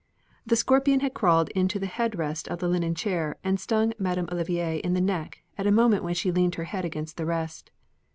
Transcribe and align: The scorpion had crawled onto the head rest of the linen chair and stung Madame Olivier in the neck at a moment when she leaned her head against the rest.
The 0.47 0.55
scorpion 0.55 1.01
had 1.01 1.13
crawled 1.13 1.51
onto 1.55 1.77
the 1.77 1.85
head 1.85 2.17
rest 2.17 2.47
of 2.47 2.57
the 2.57 2.67
linen 2.67 2.95
chair 2.95 3.37
and 3.43 3.59
stung 3.59 3.93
Madame 3.99 4.27
Olivier 4.31 4.79
in 4.79 4.95
the 4.95 4.99
neck 4.99 5.43
at 5.59 5.67
a 5.67 5.71
moment 5.71 6.03
when 6.03 6.15
she 6.15 6.31
leaned 6.31 6.55
her 6.55 6.63
head 6.63 6.83
against 6.85 7.17
the 7.17 7.25
rest. 7.27 7.69